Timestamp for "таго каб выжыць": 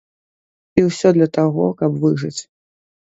1.37-2.37